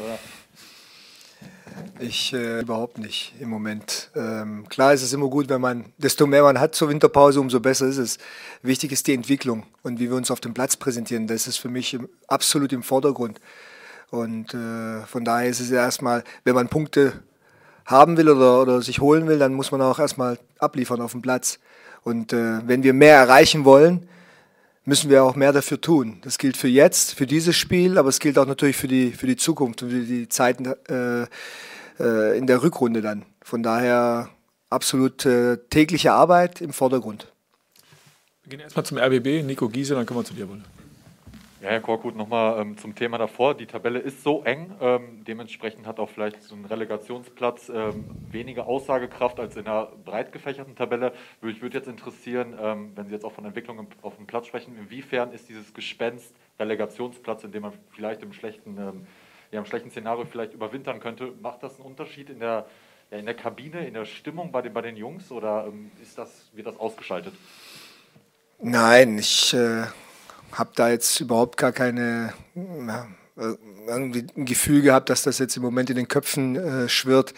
Ich 1.98 2.32
äh, 2.32 2.60
überhaupt 2.60 2.98
nicht 2.98 3.34
im 3.40 3.48
Moment. 3.48 4.10
Ähm, 4.14 4.66
klar 4.68 4.92
ist 4.92 5.02
es 5.02 5.12
immer 5.12 5.28
gut, 5.28 5.48
wenn 5.48 5.60
man, 5.60 5.86
desto 5.98 6.26
mehr 6.26 6.42
man 6.42 6.60
hat 6.60 6.74
zur 6.74 6.88
Winterpause, 6.88 7.40
umso 7.40 7.60
besser 7.60 7.86
ist 7.86 7.96
es. 7.96 8.18
Wichtig 8.62 8.92
ist 8.92 9.06
die 9.06 9.14
Entwicklung 9.14 9.64
und 9.82 9.98
wie 9.98 10.10
wir 10.10 10.16
uns 10.16 10.30
auf 10.30 10.40
dem 10.40 10.52
Platz 10.52 10.76
präsentieren. 10.76 11.26
Das 11.26 11.46
ist 11.46 11.56
für 11.56 11.68
mich 11.68 11.94
im, 11.94 12.08
absolut 12.28 12.72
im 12.72 12.82
Vordergrund. 12.82 13.40
Und 14.10 14.54
äh, 14.54 15.02
von 15.06 15.24
daher 15.24 15.48
ist 15.48 15.60
es 15.60 15.70
erstmal, 15.70 16.22
wenn 16.44 16.54
man 16.54 16.68
Punkte 16.68 17.22
haben 17.86 18.16
will 18.16 18.28
oder, 18.28 18.60
oder 18.60 18.82
sich 18.82 19.00
holen 19.00 19.26
will, 19.26 19.38
dann 19.38 19.54
muss 19.54 19.70
man 19.70 19.80
auch 19.80 19.98
erstmal 19.98 20.38
abliefern 20.58 21.00
auf 21.00 21.12
dem 21.12 21.22
Platz. 21.22 21.58
Und 22.02 22.32
äh, 22.32 22.66
wenn 22.66 22.82
wir 22.82 22.92
mehr 22.92 23.16
erreichen 23.16 23.64
wollen, 23.64 24.08
müssen 24.86 25.10
wir 25.10 25.24
auch 25.24 25.36
mehr 25.36 25.52
dafür 25.52 25.80
tun. 25.80 26.18
Das 26.22 26.38
gilt 26.38 26.56
für 26.56 26.68
jetzt, 26.68 27.14
für 27.14 27.26
dieses 27.26 27.54
Spiel, 27.56 27.98
aber 27.98 28.08
es 28.08 28.20
gilt 28.20 28.38
auch 28.38 28.46
natürlich 28.46 28.76
für 28.76 28.88
die, 28.88 29.12
für 29.12 29.26
die 29.26 29.36
Zukunft 29.36 29.82
und 29.82 29.90
für 29.90 30.00
die 30.00 30.28
Zeiten 30.28 30.64
äh, 30.88 31.26
äh, 31.98 32.38
in 32.38 32.46
der 32.46 32.62
Rückrunde 32.62 33.02
dann. 33.02 33.26
Von 33.42 33.62
daher 33.62 34.30
absolut 34.70 35.26
äh, 35.26 35.58
tägliche 35.70 36.12
Arbeit 36.12 36.60
im 36.60 36.72
Vordergrund. 36.72 37.32
Wir 38.44 38.50
gehen 38.50 38.60
erstmal 38.60 38.86
zum 38.86 38.96
RBB. 38.98 39.44
Nico 39.44 39.68
Giese, 39.68 39.94
dann 39.94 40.06
kommen 40.06 40.20
wir 40.20 40.24
zu 40.24 40.34
dir 40.34 40.48
wohl. 40.48 40.62
Ja, 41.62 41.70
Herr 41.70 41.81
Korkut, 41.81 42.14
nochmal 42.14 42.61
ähm, 42.61 42.76
zum 42.76 42.94
Thema 42.94 43.17
davor. 43.17 43.55
Die 43.55 43.64
Tabelle 43.64 43.99
ist 43.99 44.23
so 44.23 44.44
eng, 44.44 44.75
ähm, 44.79 45.25
dementsprechend 45.25 45.87
hat 45.87 45.99
auch 45.99 46.11
vielleicht 46.11 46.43
so 46.43 46.55
ein 46.55 46.67
Relegationsplatz 46.67 47.70
ähm, 47.70 48.05
weniger 48.31 48.67
Aussagekraft 48.67 49.41
als 49.41 49.56
in 49.56 49.67
einer 49.67 49.87
breit 50.05 50.32
gefächerten 50.32 50.76
Tabelle. 50.76 51.14
Mich 51.41 51.62
würde 51.62 51.79
jetzt 51.79 51.88
interessieren, 51.88 52.55
ähm, 52.61 52.93
wenn 52.94 53.06
Sie 53.06 53.14
jetzt 53.14 53.25
auch 53.25 53.32
von 53.32 53.47
Entwicklung 53.47 53.87
auf 54.03 54.17
dem 54.17 54.26
Platz 54.26 54.49
sprechen, 54.49 54.76
inwiefern 54.76 55.32
ist 55.32 55.49
dieses 55.49 55.73
Gespenst 55.73 56.35
Relegationsplatz, 56.61 57.44
in 57.44 57.53
dem 57.53 57.62
man 57.62 57.73
vielleicht 57.91 58.23
im 58.23 58.35
schlechten, 58.35 58.76
ähm, 58.76 59.06
ja, 59.50 59.58
im 59.58 59.64
schlechten 59.64 59.91
Szenario 59.91 60.26
vielleicht 60.26 60.53
überwintern 60.53 61.00
könnte, 61.00 61.32
macht 61.41 61.62
das 61.62 61.76
einen 61.76 61.87
Unterschied 61.87 62.29
in 62.29 62.41
der, 62.41 62.67
ja, 63.11 63.17
in 63.17 63.25
der 63.25 63.35
Kabine, 63.35 63.87
in 63.87 63.94
der 63.94 64.05
Stimmung 64.05 64.53
bei 64.53 64.61
den, 64.61 64.75
bei 64.75 64.82
den 64.82 64.99
Jungs 64.99 65.32
oder 65.32 65.69
ähm, 65.69 65.91
ist 66.03 66.19
das, 66.19 66.50
wird 66.53 66.67
das 66.67 66.79
ausgeschaltet? 66.79 67.32
Nein, 68.58 69.19
ich 69.19 69.55
äh, 69.55 69.85
habe 70.52 70.70
da 70.75 70.90
jetzt 70.90 71.20
überhaupt 71.20 71.56
gar 71.56 71.72
keine 71.72 72.32
ja, 72.54 73.06
irgendwie 73.87 74.26
ein 74.37 74.44
Gefühl 74.44 74.82
gehabt, 74.82 75.10
dass 75.10 75.22
das 75.22 75.38
jetzt 75.38 75.56
im 75.56 75.62
Moment 75.62 75.90
in 75.90 75.96
den 75.96 76.08
Köpfen 76.08 76.56
äh, 76.56 76.88
schwirrt. 76.88 77.34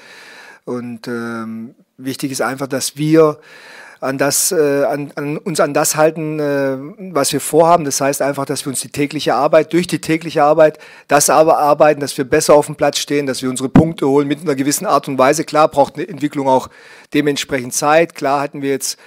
Und 0.65 1.09
ähm, 1.09 1.75
wichtig 1.97 2.31
ist 2.31 2.43
einfach, 2.43 2.67
dass 2.67 2.97
wir 2.97 3.39
an 4.01 4.17
das, 4.17 4.53
äh, 4.53 4.85
an, 4.85 5.13
an, 5.17 5.39
uns 5.39 5.59
an 5.61 5.75
das 5.75 5.97
halten, 5.97 6.39
äh, 6.39 6.77
was 7.13 7.33
wir 7.33 7.41
vorhaben. 7.41 7.85
Das 7.85 8.01
heißt 8.01 8.23
einfach, 8.23 8.45
dass 8.45 8.65
wir 8.65 8.71
uns 8.71 8.81
die 8.81 8.91
tägliche 8.91 9.35
Arbeit, 9.35 9.73
durch 9.73 9.87
die 9.87 10.01
tägliche 10.01 10.45
Arbeit, 10.45 10.79
das 11.09 11.31
aber 11.31 11.59
arbeiten, 11.59 12.01
dass 12.01 12.17
wir 12.17 12.25
besser 12.25 12.55
auf 12.55 12.67
dem 12.67 12.77
Platz 12.77 12.99
stehen, 12.99 13.27
dass 13.27 13.43
wir 13.43 13.51
unsere 13.51 13.69
Punkte 13.69 14.07
holen 14.07 14.29
mit 14.29 14.41
einer 14.41 14.55
gewissen 14.55 14.87
Art 14.87 15.09
und 15.09 15.19
Weise. 15.19 15.45
Klar 15.45 15.69
braucht 15.69 15.97
eine 15.97 16.09
Entwicklung 16.09 16.49
auch 16.49 16.69
dementsprechend 17.13 17.75
Zeit. 17.75 18.15
Klar 18.15 18.41
hatten 18.41 18.63
wir 18.63 18.71
jetzt, 18.71 18.95
äh, 18.95 18.99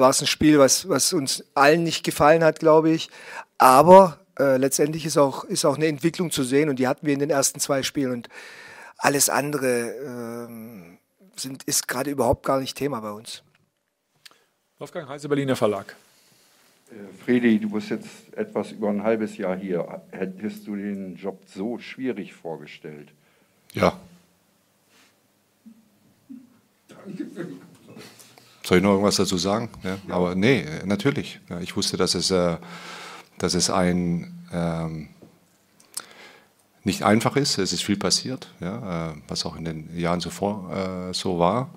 war 0.00 0.10
es 0.10 0.20
ein 0.20 0.26
Spiel, 0.26 0.58
was, 0.58 0.88
was 0.88 1.12
uns 1.12 1.44
allen 1.54 1.82
nicht 1.84 2.04
gefallen 2.04 2.42
hat, 2.42 2.58
glaube 2.58 2.90
ich. 2.90 3.10
Aber 3.58 4.18
äh, 4.38 4.56
letztendlich 4.56 5.06
ist 5.06 5.18
auch, 5.18 5.44
ist 5.44 5.64
auch 5.64 5.76
eine 5.76 5.86
Entwicklung 5.86 6.30
zu 6.30 6.42
sehen 6.42 6.68
und 6.68 6.78
die 6.78 6.88
hatten 6.88 7.06
wir 7.06 7.12
in 7.12 7.20
den 7.20 7.30
ersten 7.30 7.60
zwei 7.60 7.82
Spielen 7.82 8.12
und 8.12 8.28
alles 8.98 9.28
andere 9.28 10.48
äh, 10.48 11.38
sind, 11.40 11.64
ist 11.64 11.88
gerade 11.88 12.10
überhaupt 12.10 12.44
gar 12.46 12.60
nicht 12.60 12.76
Thema 12.76 13.00
bei 13.00 13.10
uns. 13.10 13.42
Wolfgang 14.78 15.08
Heise, 15.08 15.28
Berliner 15.28 15.56
Verlag. 15.56 15.94
Äh, 16.90 16.94
Fredi, 17.24 17.58
du 17.58 17.70
bist 17.70 17.90
jetzt 17.90 18.34
etwas 18.34 18.72
über 18.72 18.88
ein 18.88 19.02
halbes 19.02 19.36
Jahr 19.36 19.56
hier. 19.56 20.02
Hättest 20.10 20.66
du 20.66 20.76
den 20.76 21.16
Job 21.16 21.42
so 21.46 21.78
schwierig 21.78 22.32
vorgestellt? 22.32 23.08
Ja. 23.72 23.98
Soll 28.64 28.78
ich 28.78 28.82
noch 28.82 28.90
irgendwas 28.90 29.16
dazu 29.16 29.36
sagen? 29.38 29.70
Ja, 29.82 29.98
ja. 30.08 30.14
Aber 30.14 30.34
nee, 30.34 30.64
natürlich. 30.84 31.40
Ich 31.60 31.76
wusste, 31.76 31.96
dass 31.96 32.14
es 32.14 32.30
äh, 32.30 32.56
dass 33.38 33.54
es 33.54 33.70
ein 33.70 34.46
ähm, 34.52 35.08
nicht 36.84 37.02
einfach 37.02 37.36
ist. 37.36 37.58
Es 37.58 37.72
ist 37.72 37.82
viel 37.82 37.96
passiert, 37.96 38.52
ja, 38.60 39.10
äh, 39.10 39.14
was 39.28 39.44
auch 39.46 39.56
in 39.56 39.64
den 39.64 39.96
Jahren 39.98 40.20
zuvor 40.20 41.08
äh, 41.10 41.14
so 41.14 41.38
war. 41.38 41.70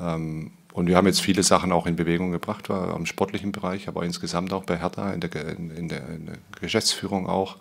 Ähm, 0.00 0.52
und 0.72 0.86
wir 0.86 0.96
haben 0.96 1.06
jetzt 1.06 1.20
viele 1.20 1.42
Sachen 1.42 1.72
auch 1.72 1.86
in 1.86 1.96
Bewegung 1.96 2.30
gebracht, 2.30 2.68
war 2.68 2.94
am 2.94 3.06
sportlichen 3.06 3.52
Bereich, 3.52 3.88
aber 3.88 4.04
insgesamt 4.04 4.52
auch 4.52 4.64
bei 4.64 4.78
Hertha, 4.78 5.12
in 5.12 5.20
der, 5.20 5.48
in, 5.48 5.70
in 5.70 5.88
der, 5.88 6.08
in 6.08 6.26
der 6.26 6.36
Geschäftsführung 6.60 7.26
auch. 7.26 7.56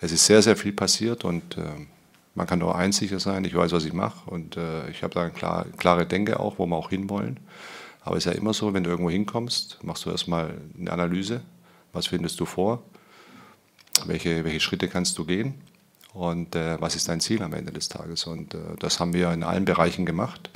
Es 0.00 0.12
ist 0.12 0.26
sehr, 0.26 0.42
sehr 0.42 0.56
viel 0.56 0.72
passiert 0.72 1.24
und 1.24 1.58
äh, 1.58 1.62
man 2.36 2.46
kann 2.46 2.58
nur 2.58 2.76
eins 2.76 2.98
sicher 2.98 3.18
sein, 3.18 3.44
ich 3.44 3.54
weiß, 3.54 3.72
was 3.72 3.84
ich 3.84 3.92
mache 3.92 4.30
und 4.30 4.56
äh, 4.56 4.88
ich 4.90 5.02
habe 5.02 5.14
da 5.14 5.30
klar, 5.30 5.66
klare 5.78 6.06
Denke 6.06 6.38
auch, 6.38 6.58
wo 6.58 6.66
wir 6.66 6.76
auch 6.76 6.90
hinwollen. 6.90 7.40
Aber 8.02 8.16
es 8.16 8.26
ist 8.26 8.32
ja 8.32 8.38
immer 8.38 8.54
so, 8.54 8.72
wenn 8.72 8.84
du 8.84 8.90
irgendwo 8.90 9.10
hinkommst, 9.10 9.78
machst 9.82 10.04
du 10.04 10.10
erstmal 10.10 10.54
eine 10.78 10.92
Analyse, 10.92 11.40
was 11.92 12.06
findest 12.06 12.38
du 12.38 12.44
vor? 12.44 12.82
Welche, 14.04 14.44
welche 14.44 14.60
Schritte 14.60 14.86
kannst 14.86 15.16
du 15.18 15.24
gehen? 15.24 15.54
Und 16.12 16.54
äh, 16.54 16.80
was 16.80 16.94
ist 16.94 17.08
dein 17.08 17.20
Ziel 17.20 17.42
am 17.42 17.54
Ende 17.54 17.72
des 17.72 17.88
Tages? 17.88 18.26
Und 18.26 18.54
äh, 18.54 18.58
das 18.78 19.00
haben 19.00 19.14
wir 19.14 19.32
in 19.32 19.42
allen 19.42 19.64
Bereichen 19.64 20.06
gemacht 20.06 20.50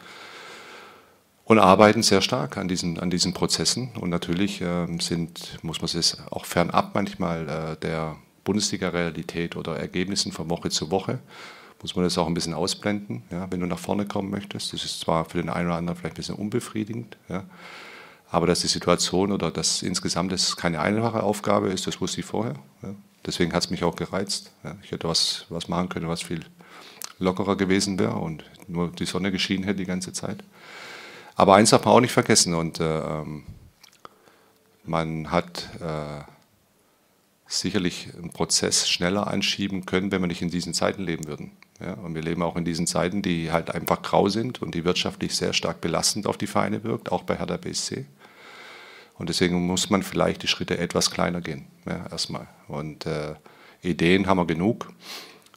und 1.44 1.58
arbeiten 1.58 2.02
sehr 2.02 2.20
stark 2.20 2.58
an 2.58 2.68
diesen, 2.68 3.00
an 3.00 3.10
diesen 3.10 3.32
Prozessen. 3.32 3.90
Und 3.98 4.10
natürlich 4.10 4.60
äh, 4.60 4.86
sind, 5.00 5.58
muss 5.62 5.80
man 5.80 5.90
es 5.98 6.18
auch 6.30 6.44
fernab 6.44 6.94
manchmal 6.94 7.48
äh, 7.48 7.76
der 7.80 8.16
Bundesliga-Realität 8.44 9.56
oder 9.56 9.76
Ergebnissen 9.76 10.30
von 10.30 10.48
Woche 10.50 10.70
zu 10.70 10.90
Woche, 10.90 11.18
muss 11.82 11.96
man 11.96 12.04
das 12.04 12.18
auch 12.18 12.26
ein 12.26 12.34
bisschen 12.34 12.54
ausblenden, 12.54 13.22
ja, 13.30 13.50
wenn 13.50 13.60
du 13.60 13.66
nach 13.66 13.78
vorne 13.78 14.06
kommen 14.06 14.30
möchtest. 14.30 14.72
Das 14.72 14.84
ist 14.84 15.00
zwar 15.00 15.24
für 15.24 15.38
den 15.38 15.48
einen 15.48 15.68
oder 15.68 15.76
anderen 15.76 15.98
vielleicht 15.98 16.14
ein 16.14 16.22
bisschen 16.22 16.34
unbefriedigend, 16.34 17.16
ja, 17.28 17.44
Aber 18.30 18.46
dass 18.46 18.60
die 18.60 18.68
Situation 18.68 19.32
oder 19.32 19.50
dass 19.50 19.82
insgesamt 19.82 20.32
es 20.32 20.56
keine 20.56 20.80
einfache 20.80 21.22
Aufgabe 21.22 21.68
ist, 21.68 21.86
das 21.86 22.00
wusste 22.00 22.20
ich 22.20 22.26
vorher. 22.26 22.54
Ja. 22.82 22.94
Deswegen 23.26 23.52
hat 23.52 23.64
es 23.64 23.70
mich 23.70 23.84
auch 23.84 23.96
gereizt. 23.96 24.52
Ich 24.82 24.92
hätte 24.92 25.08
was, 25.08 25.46
was 25.48 25.68
machen 25.68 25.88
können, 25.88 26.08
was 26.08 26.22
viel 26.22 26.44
lockerer 27.18 27.56
gewesen 27.56 27.98
wäre 27.98 28.14
und 28.14 28.44
nur 28.66 28.90
die 28.90 29.04
Sonne 29.04 29.30
geschienen 29.30 29.64
hätte 29.64 29.78
die 29.78 29.84
ganze 29.84 30.12
Zeit. 30.12 30.42
Aber 31.34 31.54
eins 31.54 31.70
darf 31.70 31.84
man 31.84 31.94
auch 31.94 32.00
nicht 32.00 32.12
vergessen 32.12 32.54
und 32.54 32.80
äh, 32.80 33.00
ähm, 33.00 33.44
man 34.84 35.30
hat 35.30 35.68
äh, 35.80 36.22
sicherlich 37.46 38.08
einen 38.14 38.30
Prozess 38.30 38.88
schneller 38.88 39.26
anschieben 39.26 39.86
können, 39.86 40.12
wenn 40.12 40.22
wir 40.22 40.28
nicht 40.28 40.42
in 40.42 40.50
diesen 40.50 40.72
Zeiten 40.72 41.02
leben 41.02 41.26
würden. 41.26 41.52
Ja, 41.80 41.94
und 41.94 42.14
wir 42.14 42.22
leben 42.22 42.42
auch 42.42 42.56
in 42.56 42.64
diesen 42.64 42.86
Zeiten, 42.86 43.22
die 43.22 43.50
halt 43.50 43.74
einfach 43.74 44.02
grau 44.02 44.28
sind 44.28 44.60
und 44.60 44.74
die 44.74 44.84
wirtschaftlich 44.84 45.34
sehr 45.34 45.54
stark 45.54 45.80
belastend 45.80 46.26
auf 46.26 46.36
die 46.36 46.46
Vereine 46.46 46.84
wirkt, 46.84 47.10
auch 47.10 47.22
bei 47.22 47.36
Hertha 47.36 47.56
BSC. 47.56 48.04
Und 49.16 49.28
deswegen 49.28 49.66
muss 49.66 49.88
man 49.90 50.02
vielleicht 50.02 50.42
die 50.42 50.48
Schritte 50.48 50.78
etwas 50.78 51.10
kleiner 51.10 51.40
gehen, 51.40 51.66
ja, 51.86 52.06
erstmal. 52.10 52.48
Und 52.68 53.06
äh, 53.06 53.34
Ideen 53.82 54.26
haben 54.26 54.38
wir 54.38 54.46
genug, 54.46 54.92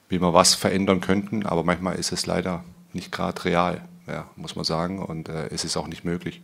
wie 0.10 0.22
wir 0.22 0.34
was 0.34 0.56
verändern 0.56 1.01
könnten, 1.01 1.46
aber 1.46 1.63
manchmal 1.63 1.96
ist 1.96 2.12
es 2.12 2.25
leider 2.25 2.63
nicht 2.94 3.12
gerade 3.12 3.44
real, 3.46 3.82
ja, 4.08 4.30
muss 4.36 4.56
man 4.56 4.65
sagen, 4.65 5.00
und 5.00 5.27
äh, 5.27 5.48
es 5.48 5.65
ist 5.65 5.75
auch 5.75 5.88
nicht 5.88 6.06
möglich. 6.06 6.42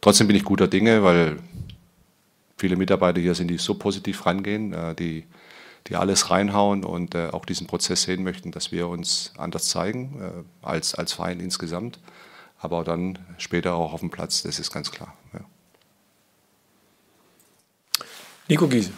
Trotzdem 0.00 0.26
bin 0.26 0.36
ich 0.36 0.44
guter 0.44 0.68
Dinge, 0.68 1.02
weil 1.02 1.38
viele 2.58 2.76
Mitarbeiter 2.76 3.20
hier 3.20 3.34
sind, 3.34 3.48
die 3.48 3.58
so 3.58 3.74
positiv 3.74 4.26
rangehen, 4.26 4.72
äh, 4.72 4.94
die, 4.94 5.24
die 5.88 5.96
alles 5.96 6.30
reinhauen 6.30 6.84
und 6.84 7.14
äh, 7.14 7.28
auch 7.28 7.44
diesen 7.44 7.66
Prozess 7.66 8.02
sehen 8.02 8.22
möchten, 8.22 8.50
dass 8.50 8.72
wir 8.72 8.88
uns 8.88 9.32
anders 9.36 9.68
zeigen, 9.68 10.20
äh, 10.20 10.66
als, 10.66 10.94
als 10.94 11.12
Verein 11.12 11.40
insgesamt, 11.40 12.00
aber 12.58 12.84
dann 12.84 13.18
später 13.38 13.74
auch 13.74 13.92
auf 13.92 14.00
dem 14.00 14.10
Platz, 14.10 14.42
das 14.42 14.58
ist 14.58 14.72
ganz 14.72 14.90
klar. 14.90 15.14
Ja. 15.32 15.40
Nico 18.48 18.66
Giese. 18.66 18.92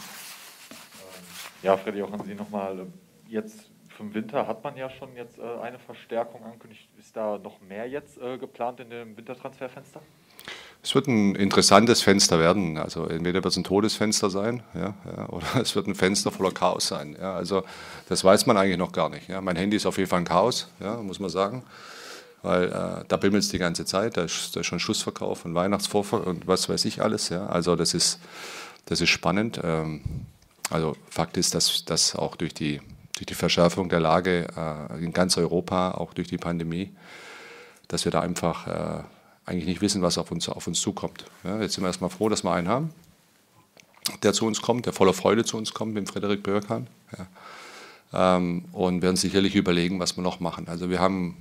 Ja, 1.62 1.76
Freddy, 1.76 2.02
auch 2.02 2.12
an 2.12 2.24
Sie 2.24 2.34
nochmal. 2.34 2.86
Jetzt 3.26 3.70
für 3.88 4.14
Winter 4.14 4.46
hat 4.46 4.62
man 4.62 4.76
ja 4.76 4.88
schon 4.90 5.16
jetzt 5.16 5.40
eine 5.40 5.78
Verstärkung 5.78 6.44
angekündigt. 6.44 6.88
Ist 6.98 7.16
da 7.16 7.36
noch 7.38 7.60
mehr 7.60 7.88
jetzt 7.88 8.20
geplant 8.38 8.78
in 8.78 8.90
dem 8.90 9.16
Wintertransferfenster? 9.16 10.00
Es 10.88 10.94
wird 10.94 11.06
ein 11.06 11.34
interessantes 11.34 12.00
Fenster 12.00 12.38
werden. 12.38 12.78
Also 12.78 13.04
entweder 13.04 13.44
wird 13.44 13.52
es 13.52 13.58
ein 13.58 13.64
Todesfenster 13.64 14.30
sein, 14.30 14.62
ja, 14.72 14.94
ja, 15.04 15.28
oder 15.28 15.46
es 15.60 15.76
wird 15.76 15.86
ein 15.86 15.94
Fenster 15.94 16.30
voller 16.30 16.50
Chaos 16.50 16.88
sein. 16.88 17.14
Ja, 17.20 17.34
also 17.34 17.62
das 18.08 18.24
weiß 18.24 18.46
man 18.46 18.56
eigentlich 18.56 18.78
noch 18.78 18.92
gar 18.92 19.10
nicht. 19.10 19.28
Mein 19.42 19.56
Handy 19.56 19.76
ist 19.76 19.84
auf 19.84 19.98
jeden 19.98 20.08
Fall 20.08 20.20
ein 20.20 20.24
Chaos, 20.24 20.68
muss 21.02 21.20
man 21.20 21.28
sagen. 21.28 21.62
Weil 22.40 22.72
äh, 22.72 23.04
da 23.06 23.18
bimmelt 23.18 23.42
es 23.42 23.50
die 23.50 23.58
ganze 23.58 23.84
Zeit, 23.84 24.16
da 24.16 24.22
ist, 24.22 24.56
da 24.56 24.60
ist 24.60 24.66
schon 24.66 24.80
Schlussverkauf 24.80 25.44
und 25.44 25.54
Weihnachtsvorverkauf 25.54 26.26
und 26.26 26.46
was 26.46 26.70
weiß 26.70 26.86
ich 26.86 27.02
alles. 27.02 27.30
Also 27.32 27.76
das 27.76 27.92
ist, 27.92 28.18
das 28.86 29.02
ist 29.02 29.10
spannend. 29.10 29.60
Ähm, 29.62 30.00
also 30.70 30.96
Fakt 31.10 31.36
ist, 31.36 31.54
dass, 31.54 31.84
dass 31.84 32.16
auch 32.16 32.34
durch 32.34 32.54
die, 32.54 32.80
durch 33.16 33.26
die 33.26 33.34
Verschärfung 33.34 33.90
der 33.90 34.00
Lage 34.00 34.46
äh, 34.56 35.04
in 35.04 35.12
ganz 35.12 35.36
Europa, 35.36 35.90
auch 35.90 36.14
durch 36.14 36.28
die 36.28 36.38
Pandemie, 36.38 36.92
dass 37.88 38.06
wir 38.06 38.12
da 38.12 38.20
einfach 38.20 38.66
äh, 38.66 39.02
eigentlich 39.48 39.66
nicht 39.66 39.80
wissen, 39.80 40.02
was 40.02 40.18
auf 40.18 40.30
uns, 40.30 40.48
auf 40.48 40.66
uns 40.66 40.80
zukommt. 40.80 41.24
Ja, 41.42 41.60
jetzt 41.60 41.74
sind 41.74 41.82
wir 41.82 41.88
erstmal 41.88 42.10
froh, 42.10 42.28
dass 42.28 42.44
wir 42.44 42.52
einen 42.52 42.68
haben, 42.68 42.90
der 44.22 44.32
zu 44.32 44.46
uns 44.46 44.60
kommt, 44.60 44.86
der 44.86 44.92
voller 44.92 45.14
Freude 45.14 45.44
zu 45.44 45.56
uns 45.56 45.72
kommt, 45.74 45.94
mit 45.94 46.08
Frederik 46.08 46.42
Börkan. 46.42 46.86
Ja. 47.16 48.36
Ähm, 48.36 48.64
und 48.72 49.02
werden 49.02 49.16
sicherlich 49.16 49.54
überlegen, 49.54 49.98
was 50.00 50.16
wir 50.16 50.22
noch 50.22 50.40
machen. 50.40 50.68
Also 50.68 50.90
wir 50.90 50.98
haben 50.98 51.36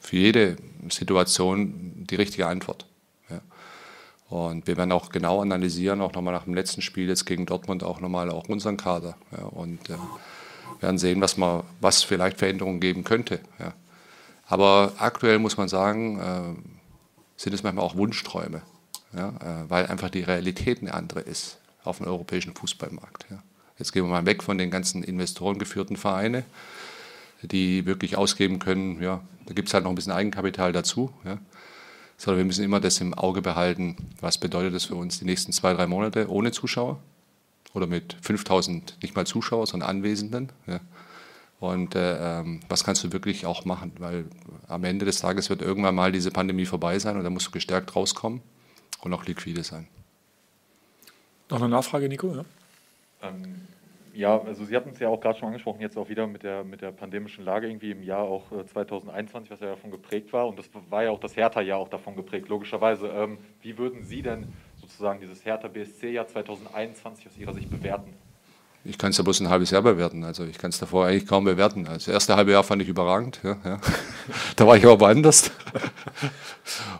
für 0.00 0.16
jede 0.16 0.56
Situation 0.88 2.06
die 2.08 2.16
richtige 2.16 2.46
Antwort. 2.46 2.86
Ja. 3.28 3.40
Und 4.28 4.66
wir 4.66 4.76
werden 4.76 4.92
auch 4.92 5.10
genau 5.10 5.42
analysieren, 5.42 6.00
auch 6.00 6.12
nochmal 6.12 6.34
nach 6.34 6.44
dem 6.44 6.54
letzten 6.54 6.82
Spiel 6.82 7.08
jetzt 7.08 7.24
gegen 7.26 7.46
Dortmund 7.46 7.82
auch 7.82 8.00
nochmal 8.00 8.30
auch 8.30 8.48
unseren 8.48 8.76
Kader. 8.76 9.16
Ja. 9.32 9.44
Und 9.44 9.90
äh, 9.90 9.94
werden 10.80 10.98
sehen, 10.98 11.20
was, 11.20 11.36
man, 11.36 11.62
was 11.80 12.02
vielleicht 12.02 12.38
Veränderungen 12.38 12.80
geben 12.80 13.04
könnte. 13.04 13.40
Ja. 13.58 13.72
Aber 14.48 14.92
aktuell 14.98 15.38
muss 15.40 15.56
man 15.56 15.68
sagen, 15.68 16.20
äh, 16.20 16.75
sind 17.36 17.52
es 17.52 17.62
manchmal 17.62 17.84
auch 17.84 17.96
Wunschträume, 17.96 18.62
ja, 19.14 19.28
äh, 19.28 19.70
weil 19.70 19.86
einfach 19.86 20.10
die 20.10 20.22
Realität 20.22 20.80
eine 20.80 20.94
andere 20.94 21.20
ist 21.20 21.58
auf 21.84 21.98
dem 21.98 22.06
europäischen 22.06 22.54
Fußballmarkt. 22.54 23.26
Ja. 23.30 23.42
Jetzt 23.78 23.92
gehen 23.92 24.04
wir 24.04 24.10
mal 24.10 24.26
weg 24.26 24.42
von 24.42 24.58
den 24.58 24.70
ganzen 24.70 25.02
investorengeführten 25.02 25.96
Vereinen, 25.96 26.44
die 27.42 27.86
wirklich 27.86 28.16
ausgeben 28.16 28.58
können, 28.58 29.02
ja, 29.02 29.22
da 29.46 29.54
gibt 29.54 29.68
es 29.68 29.74
halt 29.74 29.84
noch 29.84 29.92
ein 29.92 29.94
bisschen 29.94 30.12
Eigenkapital 30.12 30.72
dazu. 30.72 31.12
Ja. 31.24 31.38
Sondern 32.18 32.38
wir 32.38 32.44
müssen 32.46 32.64
immer 32.64 32.80
das 32.80 33.00
im 33.00 33.14
Auge 33.14 33.42
behalten, 33.42 33.96
was 34.20 34.38
bedeutet 34.38 34.74
das 34.74 34.86
für 34.86 34.94
uns 34.94 35.18
die 35.18 35.24
nächsten 35.24 35.52
zwei, 35.52 35.74
drei 35.74 35.86
Monate 35.86 36.30
ohne 36.30 36.50
Zuschauer 36.50 36.98
oder 37.74 37.86
mit 37.86 38.16
5000 38.22 38.98
nicht 39.02 39.14
mal 39.14 39.26
Zuschauer, 39.26 39.66
sondern 39.66 39.90
Anwesenden. 39.90 40.50
Ja. 40.66 40.80
Und 41.58 41.94
äh, 41.94 42.40
ähm, 42.40 42.60
was 42.68 42.84
kannst 42.84 43.02
du 43.02 43.12
wirklich 43.12 43.46
auch 43.46 43.64
machen? 43.64 43.92
Weil 43.98 44.26
am 44.68 44.84
Ende 44.84 45.06
des 45.06 45.20
Tages 45.20 45.48
wird 45.48 45.62
irgendwann 45.62 45.94
mal 45.94 46.12
diese 46.12 46.30
Pandemie 46.30 46.66
vorbei 46.66 46.98
sein 46.98 47.16
und 47.16 47.24
dann 47.24 47.32
musst 47.32 47.46
du 47.46 47.50
gestärkt 47.50 47.96
rauskommen 47.96 48.42
und 49.00 49.12
auch 49.14 49.24
liquide 49.24 49.62
sein. 49.62 49.88
Noch 51.48 51.60
eine 51.60 51.68
Nachfrage, 51.68 52.08
Nico? 52.08 52.34
Ja, 52.34 52.44
ähm, 53.22 53.62
ja 54.12 54.38
also 54.38 54.66
Sie 54.66 54.76
hatten 54.76 54.90
es 54.90 54.98
ja 54.98 55.08
auch 55.08 55.20
gerade 55.20 55.38
schon 55.38 55.48
angesprochen, 55.48 55.80
jetzt 55.80 55.96
auch 55.96 56.10
wieder 56.10 56.26
mit 56.26 56.42
der, 56.42 56.62
mit 56.62 56.82
der 56.82 56.92
pandemischen 56.92 57.44
Lage 57.44 57.68
irgendwie 57.68 57.92
im 57.92 58.02
Jahr 58.02 58.24
auch 58.24 58.52
äh, 58.52 58.66
2021, 58.66 59.50
was 59.50 59.60
ja 59.60 59.68
davon 59.68 59.90
geprägt 59.90 60.34
war. 60.34 60.48
Und 60.48 60.58
das 60.58 60.68
war 60.90 61.04
ja 61.04 61.10
auch 61.10 61.20
das 61.20 61.36
Hertha-Jahr 61.36 61.78
auch 61.78 61.88
davon 61.88 62.16
geprägt, 62.16 62.48
logischerweise. 62.48 63.08
Ähm, 63.08 63.38
wie 63.62 63.78
würden 63.78 64.02
Sie 64.02 64.20
denn 64.20 64.52
sozusagen 64.78 65.20
dieses 65.20 65.44
Hertha-BSC-Jahr 65.44 66.26
2021 66.26 67.28
aus 67.28 67.38
Ihrer 67.38 67.54
Sicht 67.54 67.70
bewerten? 67.70 68.12
Ich 68.88 68.98
kann 68.98 69.10
es 69.10 69.16
ja 69.16 69.24
bloß 69.24 69.40
ein 69.40 69.50
halbes 69.50 69.70
Jahr 69.70 69.82
bewerten. 69.82 70.24
Also 70.24 70.44
ich 70.44 70.58
kann 70.58 70.70
es 70.70 70.78
davor 70.78 71.06
eigentlich 71.06 71.26
kaum 71.26 71.44
bewerten. 71.44 71.86
Also 71.86 72.06
das 72.06 72.08
erste 72.08 72.36
halbe 72.36 72.52
Jahr 72.52 72.62
fand 72.62 72.82
ich 72.82 72.88
überragend. 72.88 73.40
Ja, 73.42 73.56
ja. 73.64 73.80
da 74.56 74.66
war 74.66 74.76
ich 74.76 74.86
aber 74.86 75.08
anders. 75.08 75.50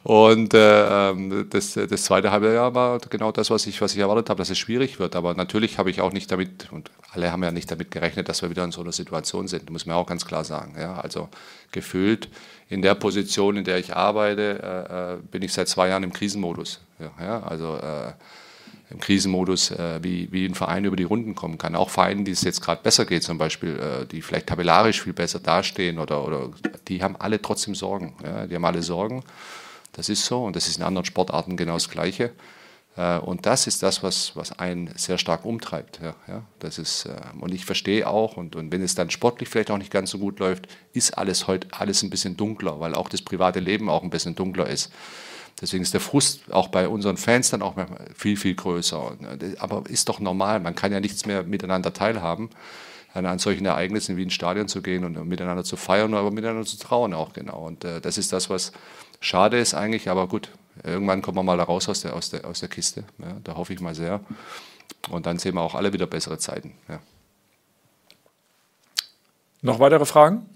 Und 0.02 0.54
äh, 0.54 1.44
das, 1.50 1.74
das 1.74 2.04
zweite 2.04 2.30
halbe 2.30 2.52
Jahr 2.52 2.74
war 2.74 2.98
genau 2.98 3.32
das, 3.32 3.50
was 3.50 3.66
ich, 3.66 3.80
was 3.80 3.94
ich 3.94 4.00
erwartet 4.00 4.30
habe, 4.30 4.38
dass 4.38 4.50
es 4.50 4.58
schwierig 4.58 4.98
wird. 4.98 5.16
Aber 5.16 5.34
natürlich 5.34 5.78
habe 5.78 5.90
ich 5.90 6.00
auch 6.00 6.12
nicht 6.12 6.30
damit, 6.30 6.72
und 6.72 6.90
alle 7.12 7.32
haben 7.32 7.42
ja 7.42 7.50
nicht 7.50 7.70
damit 7.70 7.90
gerechnet, 7.90 8.28
dass 8.28 8.42
wir 8.42 8.50
wieder 8.50 8.64
in 8.64 8.72
so 8.72 8.80
einer 8.80 8.92
Situation 8.92 9.48
sind. 9.48 9.70
Muss 9.70 9.86
man 9.86 9.96
auch 9.96 10.06
ganz 10.06 10.26
klar 10.26 10.44
sagen. 10.44 10.74
Ja. 10.78 10.98
Also 11.00 11.28
gefühlt 11.72 12.28
in 12.68 12.82
der 12.82 12.94
Position, 12.94 13.56
in 13.56 13.64
der 13.64 13.78
ich 13.78 13.94
arbeite, 13.94 14.60
äh, 14.62 15.14
äh 15.14 15.16
bin 15.30 15.42
ich 15.42 15.52
seit 15.52 15.68
zwei 15.68 15.88
Jahren 15.88 16.02
im 16.02 16.12
Krisenmodus. 16.12 16.80
Ja. 17.20 17.42
Also 17.42 17.76
äh, 17.76 18.12
im 18.90 19.00
Krisenmodus, 19.00 19.70
äh, 19.72 20.00
wie, 20.02 20.30
wie 20.30 20.46
ein 20.46 20.54
Verein 20.54 20.84
über 20.84 20.96
die 20.96 21.04
Runden 21.04 21.34
kommen 21.34 21.58
kann. 21.58 21.74
Auch 21.74 21.90
Vereine, 21.90 22.24
die 22.24 22.30
es 22.30 22.42
jetzt 22.42 22.60
gerade 22.60 22.82
besser 22.82 23.04
geht, 23.04 23.22
zum 23.22 23.38
Beispiel, 23.38 23.78
äh, 23.78 24.06
die 24.06 24.22
vielleicht 24.22 24.46
tabellarisch 24.46 25.02
viel 25.02 25.12
besser 25.12 25.40
dastehen 25.40 25.98
oder, 25.98 26.24
oder 26.24 26.50
die 26.88 27.02
haben 27.02 27.16
alle 27.16 27.42
trotzdem 27.42 27.74
Sorgen. 27.74 28.14
Ja? 28.24 28.46
Die 28.46 28.54
haben 28.54 28.64
alle 28.64 28.82
Sorgen. 28.82 29.24
Das 29.92 30.08
ist 30.08 30.24
so 30.24 30.44
und 30.44 30.56
das 30.56 30.68
ist 30.68 30.76
in 30.76 30.82
anderen 30.82 31.04
Sportarten 31.04 31.56
genau 31.56 31.74
das 31.74 31.88
Gleiche. 31.88 32.32
Äh, 32.96 33.18
und 33.18 33.46
das 33.46 33.66
ist 33.66 33.82
das, 33.82 34.02
was, 34.02 34.34
was 34.34 34.58
einen 34.58 34.90
sehr 34.96 35.18
stark 35.18 35.44
umtreibt. 35.44 36.00
Ja, 36.02 36.14
ja, 36.28 36.42
das 36.58 36.78
ist, 36.78 37.06
äh, 37.06 37.16
und 37.40 37.52
ich 37.52 37.64
verstehe 37.64 38.08
auch, 38.08 38.36
und, 38.36 38.56
und 38.56 38.72
wenn 38.72 38.82
es 38.82 38.94
dann 38.94 39.10
sportlich 39.10 39.48
vielleicht 39.48 39.70
auch 39.70 39.78
nicht 39.78 39.90
ganz 39.90 40.10
so 40.10 40.18
gut 40.18 40.38
läuft, 40.38 40.68
ist 40.92 41.18
alles 41.18 41.46
heute 41.46 41.68
alles 41.72 42.02
ein 42.02 42.10
bisschen 42.10 42.36
dunkler, 42.36 42.80
weil 42.80 42.94
auch 42.94 43.08
das 43.08 43.22
private 43.22 43.60
Leben 43.60 43.88
auch 43.88 44.02
ein 44.02 44.10
bisschen 44.10 44.34
dunkler 44.34 44.68
ist. 44.68 44.92
Deswegen 45.60 45.82
ist 45.82 45.94
der 45.94 46.00
Frust 46.00 46.52
auch 46.52 46.68
bei 46.68 46.86
unseren 46.86 47.16
Fans 47.16 47.50
dann 47.50 47.62
auch 47.62 47.74
viel, 48.14 48.36
viel 48.36 48.54
größer. 48.54 49.16
Aber 49.58 49.84
ist 49.88 50.08
doch 50.08 50.20
normal, 50.20 50.60
man 50.60 50.74
kann 50.74 50.92
ja 50.92 51.00
nichts 51.00 51.24
mehr 51.24 51.44
miteinander 51.44 51.92
teilhaben, 51.94 52.50
an 53.14 53.38
solchen 53.38 53.64
Ereignissen 53.64 54.18
wie 54.18 54.24
ins 54.24 54.34
Stadion 54.34 54.68
zu 54.68 54.82
gehen 54.82 55.04
und 55.04 55.26
miteinander 55.26 55.64
zu 55.64 55.76
feiern, 55.76 56.12
aber 56.12 56.30
miteinander 56.30 56.66
zu 56.66 56.76
trauen 56.78 57.14
auch 57.14 57.32
genau. 57.32 57.66
Und 57.66 57.84
äh, 57.84 58.00
das 58.02 58.18
ist 58.18 58.34
das, 58.34 58.50
was 58.50 58.72
schade 59.20 59.58
ist 59.58 59.72
eigentlich, 59.72 60.10
aber 60.10 60.26
gut, 60.26 60.50
irgendwann 60.84 61.22
kommen 61.22 61.38
wir 61.38 61.42
mal 61.42 61.58
raus 61.58 61.88
aus 61.88 62.02
der, 62.02 62.14
aus 62.14 62.28
der, 62.28 62.44
aus 62.44 62.60
der 62.60 62.68
Kiste. 62.68 63.04
Ja, 63.18 63.36
da 63.42 63.56
hoffe 63.56 63.72
ich 63.72 63.80
mal 63.80 63.94
sehr. 63.94 64.20
Und 65.08 65.24
dann 65.24 65.38
sehen 65.38 65.54
wir 65.54 65.62
auch 65.62 65.74
alle 65.74 65.94
wieder 65.94 66.06
bessere 66.06 66.36
Zeiten. 66.36 66.74
Ja. 66.88 67.00
Noch 69.62 69.78
weitere 69.78 70.04
Fragen? 70.04 70.46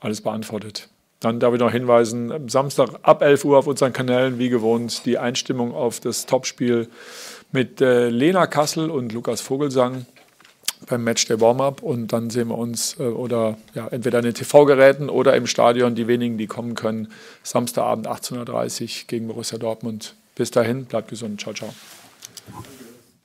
Alles 0.00 0.20
beantwortet. 0.20 0.90
Dann 1.20 1.40
darf 1.40 1.52
ich 1.52 1.60
noch 1.60 1.72
hinweisen, 1.72 2.48
Samstag 2.48 2.90
ab 3.02 3.22
11 3.22 3.44
Uhr 3.44 3.58
auf 3.58 3.66
unseren 3.66 3.92
Kanälen, 3.92 4.38
wie 4.38 4.48
gewohnt, 4.48 5.04
die 5.04 5.18
Einstimmung 5.18 5.74
auf 5.74 5.98
das 5.98 6.26
Topspiel 6.26 6.88
mit 7.50 7.80
äh, 7.80 8.08
Lena 8.08 8.46
Kassel 8.46 8.90
und 8.90 9.12
Lukas 9.12 9.40
Vogelsang 9.40 10.06
beim 10.88 11.02
Match 11.02 11.26
der 11.26 11.40
Warm-Up. 11.40 11.82
Und 11.82 12.12
dann 12.12 12.30
sehen 12.30 12.48
wir 12.48 12.58
uns 12.58 12.98
äh, 13.00 13.02
oder 13.02 13.58
ja, 13.74 13.88
entweder 13.88 14.18
an 14.18 14.24
den 14.24 14.34
TV-Geräten 14.34 15.10
oder 15.10 15.34
im 15.34 15.46
Stadion, 15.46 15.94
die 15.94 16.06
wenigen, 16.06 16.38
die 16.38 16.46
kommen 16.46 16.74
können, 16.74 17.08
Samstagabend 17.42 18.06
18.30 18.06 18.82
Uhr 18.82 18.88
gegen 19.08 19.26
Borussia 19.26 19.58
Dortmund. 19.58 20.14
Bis 20.36 20.52
dahin, 20.52 20.84
bleibt 20.84 21.08
gesund. 21.08 21.40
Ciao, 21.40 21.52
ciao. 21.52 21.74